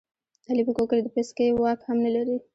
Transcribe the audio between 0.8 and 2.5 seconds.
کې د پسکې واک هم نه لري.